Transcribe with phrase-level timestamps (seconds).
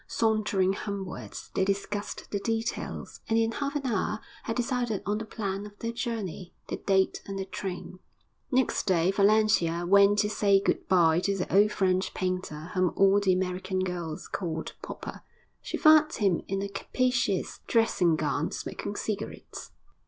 [0.07, 5.25] Sauntering homewards, they discussed the details, and in half an hour had decided on the
[5.25, 7.99] plan of their journey, the date and the train.
[8.51, 13.19] Next day Valentia went to say good bye to the old French painter whom all
[13.19, 15.21] the American girls called Popper.
[15.61, 19.69] She found him in a capacious dressing gown, smoking cigarettes.